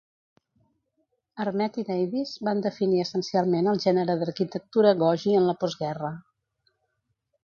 [1.43, 6.11] Armet i Davis van definir essencialment el gènere d'arquitectura Googie en la postguerra.